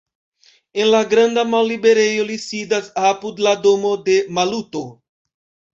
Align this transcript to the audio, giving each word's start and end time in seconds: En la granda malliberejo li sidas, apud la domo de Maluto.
En 0.83 0.89
la 0.95 1.01
granda 1.11 1.43
malliberejo 1.51 2.25
li 2.31 2.39
sidas, 2.47 2.91
apud 3.13 3.47
la 3.49 3.57
domo 3.69 3.95
de 4.11 4.19
Maluto. 4.39 4.87